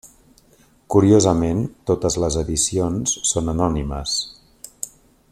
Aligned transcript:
Curiosament 0.95 1.59
totes 1.91 2.17
les 2.23 2.37
edicions 2.43 3.13
són 3.33 3.53
anònimes. 3.55 4.19